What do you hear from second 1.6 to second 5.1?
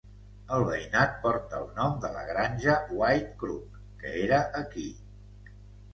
el nom de la granja Whitecrook, que era aquí.